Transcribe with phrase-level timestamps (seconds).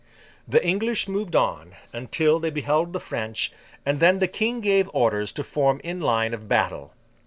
[0.47, 3.51] The English moved on, until they beheld the French,
[3.85, 6.95] and then the King gave orders to form in line of battle.